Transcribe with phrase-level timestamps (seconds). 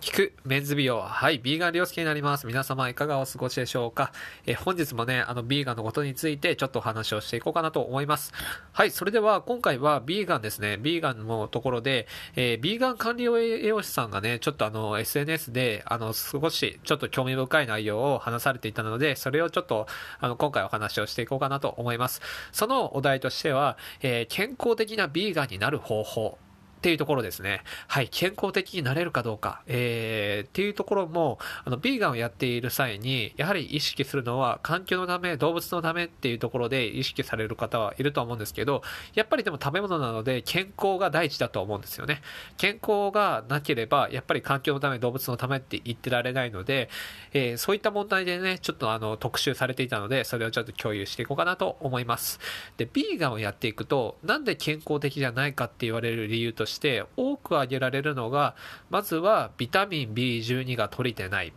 [0.00, 0.98] 聞くメンズ美容。
[1.02, 2.46] はい、ビーガン良介になります。
[2.46, 4.12] 皆様いかがお過ごしでしょうか？
[4.46, 8.32] え本日もね、あの、ビーガンのことについてちょっとお話をしていこうかなと思います。
[8.72, 10.78] はい、それでは今回はビーガンですね。
[10.78, 19.86] ビーガンのところで、えー、ビーガン管理栄養士さんがね、ちょっとあの、SNS で、あの、少しちょっと興味深い内容を話されていたので、それをちょっと、
[20.18, 22.22] あの、今回お話をしていこうかなと思います。
[22.52, 26.38] そのお題としては、えー、健康的なビーガンになる方法。
[26.80, 27.62] っていうところですね。
[27.88, 38.82] はい、健康的になれるかどうか、えー、っていうところも、あの、ビーガンをやっている際に、やはり意識するのは、環境のため、動物のためっていうところで意識される方はいると思うんですけど、
[39.12, 42.22] やっぱりでも食べ物なので、健康が第一だと思うんですよね。
[42.56, 46.88] 健康がなければ、やっぱり環境のため、動物のためって言ってられないので、
[47.34, 52.40] えー、そういった問題でね、ちょっとあの、特集されていたので、それをちょっと共有していこうかなと思います。
[52.78, 58.54] で、ビーガンをやっていくと、なんで健康的じゃないかって言われる理由として、多く挙げられるのが、
[58.88, 61.48] まずはビタミン B12 が取れてない。
[61.48, 61.52] っ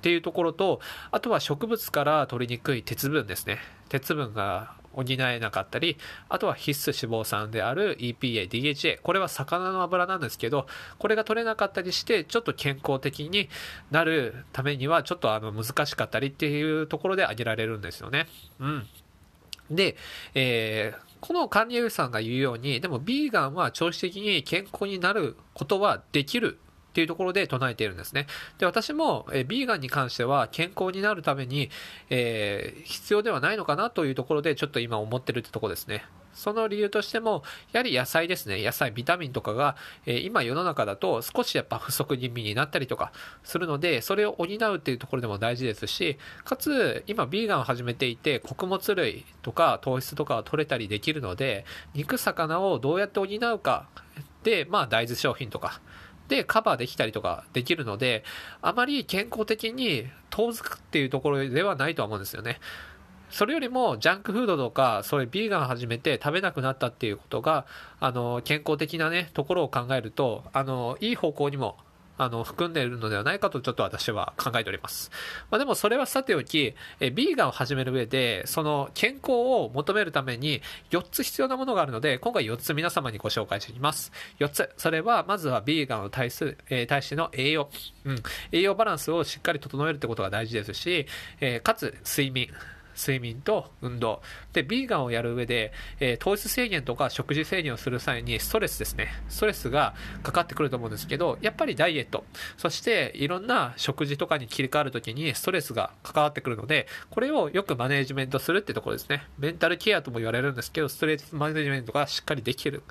[0.00, 3.58] ていうところと、あとは植物から取りにくい鉄分ですね。
[3.88, 10.66] 鉄分が補えなかったり、あとは必須脂肪酸である EPA、DHA、これは魚の油なんですけど、
[10.98, 13.48] これが取れなかったりして、ちょっと健康的に
[13.90, 18.26] なるためには、ちょっとあの難しかったりっていうところで挙げられるんですよね。
[18.58, 18.86] うん。
[19.70, 19.96] で、
[20.34, 26.60] えー、この管理栄養士さんが言うように、でもビーガンは長期的に健康になることはできる
[26.96, 28.26] っていうところで唱えているんですね。
[28.56, 31.68] で、私も、えビーガンに関しては健康になるために、
[32.08, 36.06] えー、必要ではないのかなというところでちょっと今思ってるってとこですね。
[36.32, 38.64] その理由としても、やはり野菜ですね。
[38.64, 43.12] 野菜、ビタミンとかが、えー、今世の中だと少しやっぱ不足気味になったりとか
[43.44, 53.86] するので、それを補うっていうところでも大事ですし、かつ、今ビーガンを始めていて、穀物類とか糖質とかが取れたりできるので、肉、魚をどうやって補うか
[54.44, 55.82] で、まあ大豆商品とか、
[56.28, 58.24] でカバーできたりとかできるので、
[58.62, 62.60] あまり健康的に遠づくっていうところではないとは思うんですよね。
[63.30, 67.66] それよりもジャンクフードとかそういうビーガン始めて食べなくなったっていうことが
[67.98, 71.76] あの健康的なねところを考えるとあのいい方向にも
[72.18, 75.10] あの、含んでいるのではないかとちょっと私は考えております。
[75.50, 84.12] まあ、でもそれはさておき、えビーガンを始める上で、その健康を求めるために4つ必要なものがあるので、今回4つ皆様にご紹介していきます。
[84.38, 84.70] 4つ。
[84.76, 87.68] それは、まずはビーガンを対する、えー、対しての栄養。
[88.04, 88.22] うん。
[88.52, 91.06] 栄養バランスをしっかり整えるってことが大事ですし、
[91.40, 92.48] えー、かつ睡眠。
[92.96, 94.22] 睡眠と運動。
[94.52, 99.08] で、ビーガンをやる上で、えー、糖質制限とか食事制限をする際にストレスですね。
[99.28, 102.24] ストレスがかかってくると思うんですけど、やっぱりダイエット、
[102.56, 109.26] そしていろんな食事とかに切り替わるときにストレスが関わってくるので、これをよくマネージメントするってところですね。
[109.38, 112.82] メンタルケアとも言われるんですけど、ストレスマネージメントがしっかりできる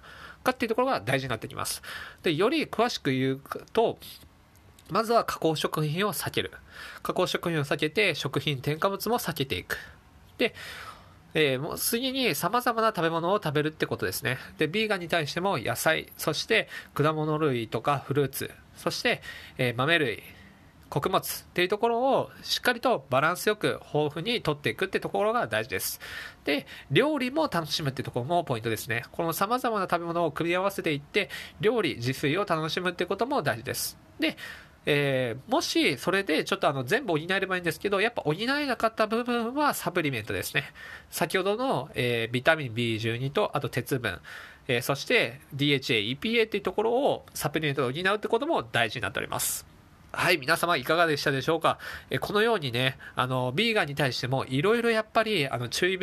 [0.43, 1.81] かっていうところが大事になってきます。
[2.23, 3.41] で、より詳しく言う
[3.73, 3.97] と、
[4.90, 6.51] まずは加工食品を避ける。
[7.01, 9.78] 加工食品を避けて、食品添加物も避けていく。
[10.38, 10.53] で、
[11.34, 14.38] えー、もう次に様々な食べ物を食べるってことですね。
[14.57, 19.22] で、ビーガンに対しても野菜、そして果物類とかフルーツ、そして、
[19.57, 20.23] えー、豆類、
[20.90, 26.00] 穀物っていうところをしっかりとバランスよく豊富にとっていくってところが大事です。
[26.46, 29.03] で、料理も楽しむってところもポイントですね。
[29.12, 31.29] この様々な食べ物を組み合わせていって、
[31.59, 33.97] 料理、自炊を楽しむってことも大事です。
[34.19, 34.38] で、
[34.85, 40.66] えー、もしそれでちょっとあの全部補えればいいんですけど、やっぱ補えなかった部分はサプリメントですね。
[41.09, 44.19] 先ほどの、えー、ビタミン B12 と、あと鉄分、
[44.68, 49.66] えー、そして DHA、EPA っていうところをサプリメントで補うってことも大事になっております。
[50.12, 51.78] はい、皆様いかがでしたでしょうか？
[52.09, 55.97] えこのようにね、あの、ビーガンに対してもいろいろやっぱり、あの、注意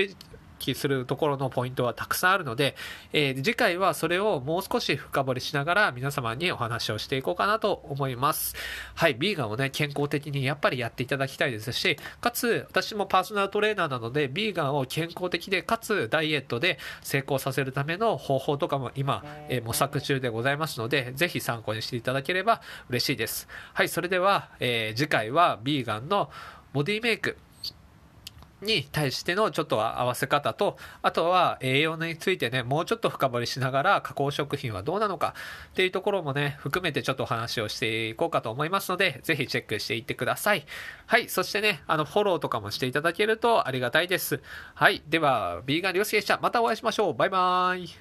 [0.62, 2.77] 揮するところのポイントはたくさんあるので、
[3.12, 8.55] えー、次回はそれをもう少し深掘りしながら皆様にお話をしていこうかなと思います。
[8.95, 23.49] はい、ビーガンをね、健康的にやっぱりやっていただきたいですし、かつ、私もパーソナルトレーナーなので、ビーガンを健康的で、かつダイエットで成功させるための方法とかも今、えー、模索中でございますので、ぜひ参考にしていただければ嬉しいです。
[23.75, 26.31] はい、それでは、えー、次回はビーガンの
[26.73, 27.37] ボディメイク、
[28.62, 35.35] に対してのちょっと合わせ方と、あとは栄養についてね、もうちょっと深掘りしながら加工食品はどうなのか
[35.70, 40.64] っていうところもね、含めてちょっとお話をしていこうかと思いますので、ぜひチェックしていってください。
[41.06, 44.41] はい、そしてね、あの、フォローとかもしていただけるとありがたいです。
[44.75, 46.38] はい、では、ビーガン良介でした。
[46.41, 47.15] またお会いしましょう。
[47.15, 47.94] バイバーイ。